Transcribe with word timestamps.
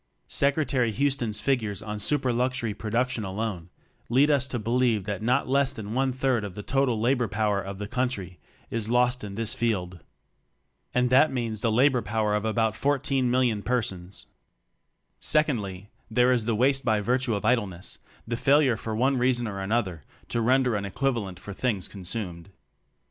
Secretary 0.27 0.89
Houston's 0.91 1.41
figures 1.41 1.83
on 1.83 1.99
super 1.99 2.33
luxury 2.33 2.73
production 2.73 3.23
alone 3.23 3.69
lead 4.09 4.31
us 4.31 4.47
to 4.47 4.57
believe 4.57 5.03
that 5.03 5.21
not 5.21 5.47
less 5.47 5.73
than 5.73 5.93
one 5.93 6.11
third 6.11 6.43
of 6.43 6.55
the 6.55 6.63
total 6.63 6.99
labor 6.99 7.27
power 7.27 7.61
of 7.61 7.77
the 7.77 7.87
country 7.87 8.39
is 8.71 8.89
lost 8.89 9.23
in 9.23 9.35
this 9.35 9.53
field. 9.53 10.03
And 10.91 11.11
that 11.11 11.31
means 11.31 11.61
the 11.61 11.71
la 11.71 11.87
bor 11.87 12.01
power 12.01 12.33
of 12.33 12.45
about 12.45 12.75
14 12.75 13.29
million 13.29 13.61
persons. 13.61 14.25
Secondly, 15.19 15.91
there 16.09 16.31
is 16.31 16.45
the 16.45 16.55
waste 16.55 16.83
by 16.83 16.99
virtue 17.01 17.35
of 17.35 17.45
idleness— 17.45 17.99
the 18.27 18.35
fail 18.35 18.59
ure 18.63 18.77
for 18.77 18.95
one 18.95 19.17
reason 19.19 19.45
or 19.47 19.59
another, 19.59 20.01
to 20.29 20.41
render 20.41 20.75
an 20.75 20.83
equivalent 20.83 21.39
for 21.39 21.53
things 21.53 21.87
consumed. 21.87 22.49